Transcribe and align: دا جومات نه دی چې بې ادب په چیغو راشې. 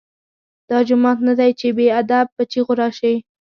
دا 0.69 0.77
جومات 0.87 1.17
نه 1.27 1.33
دی 1.39 1.51
چې 1.59 1.67
بې 1.77 1.87
ادب 2.01 2.27
په 2.35 2.43
چیغو 2.51 2.73
راشې. 2.81 3.13